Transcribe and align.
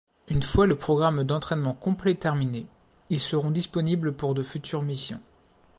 Un 0.31 0.41
fois 0.41 0.65
le 0.65 0.75
programme 0.75 1.23
d'entraînement 1.23 1.75
complet 1.75 2.15
terminé, 2.15 2.65
ils 3.11 3.19
seront 3.19 3.51
disponibles 3.51 4.15
pour 4.15 4.33
de 4.33 4.41
futures 4.41 4.81
missions. 4.81 5.19